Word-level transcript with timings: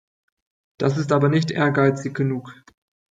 Das 0.79 0.97
ist 0.97 1.11
aber 1.11 1.29
nicht 1.29 1.51
ehrgeizig 1.51 2.15
genug. 2.15 2.55